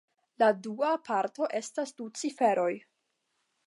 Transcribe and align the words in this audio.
La 0.43 0.47
dua 0.67 0.93
parto 1.11 1.51
estas 1.61 1.95
du 2.01 2.11
ciferoj. 2.25 2.71